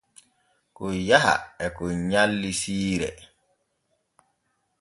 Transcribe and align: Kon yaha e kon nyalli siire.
Kon 0.75 0.95
yaha 1.09 1.35
e 1.65 1.67
kon 1.75 1.95
nyalli 2.09 2.51
siire. 2.61 3.09